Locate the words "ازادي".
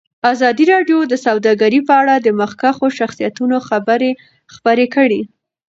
0.31-0.65